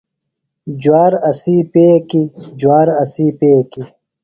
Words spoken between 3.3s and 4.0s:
پیکِیۡ